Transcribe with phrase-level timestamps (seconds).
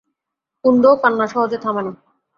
[0.65, 1.91] কুন্দও কান্না সহজে থামে না!